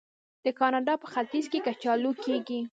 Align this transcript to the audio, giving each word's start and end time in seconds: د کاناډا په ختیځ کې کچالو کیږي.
د 0.45 0.47
کاناډا 0.59 0.93
په 1.01 1.07
ختیځ 1.13 1.45
کې 1.51 1.59
کچالو 1.67 2.11
کیږي. 2.23 2.59